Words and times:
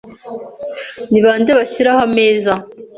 Ni 1.11 1.19
bande 1.25 1.51
bashiraho 1.59 1.99
ameza? 2.07 2.53